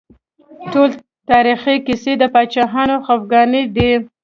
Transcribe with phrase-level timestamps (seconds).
[0.71, 0.89] ټول
[1.31, 3.91] تاريخ کيسې د پاچاهانو جفاګانې دي